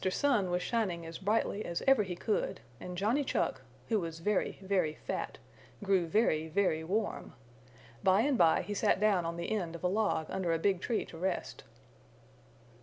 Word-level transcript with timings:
Sun 0.09 0.49
was 0.49 0.63
shining 0.63 1.05
as 1.05 1.19
brightly 1.19 1.63
as 1.63 1.83
ever 1.85 2.01
he 2.01 2.15
could 2.15 2.59
and 2.79 2.97
Johnny 2.97 3.23
Chuck, 3.23 3.61
who 3.89 3.99
was 3.99 4.17
very, 4.17 4.57
very 4.59 4.95
fat, 4.95 5.37
grew 5.83 6.07
very, 6.07 6.47
very 6.47 6.83
warm. 6.83 7.33
By 8.03 8.21
and 8.21 8.35
by 8.35 8.63
he 8.63 8.73
sat 8.73 8.99
down 8.99 9.27
on 9.27 9.37
the 9.37 9.51
end 9.51 9.75
of 9.75 9.83
a 9.83 9.87
log 9.87 10.25
under 10.31 10.51
a 10.53 10.57
big 10.57 10.81
tree 10.81 11.05
to 11.05 11.19
rest. 11.19 11.65